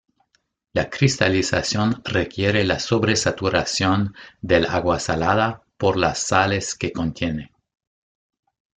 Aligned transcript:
La 0.73 0.89
cristalización 0.89 2.01
requiere 2.03 2.63
la 2.63 2.79
sobresaturación 2.79 4.15
del 4.41 4.65
agua 4.65 4.99
salada 4.99 5.61
por 5.77 5.95
las 5.95 6.17
sales 6.17 6.73
que 6.73 6.91
contiene. 6.91 7.51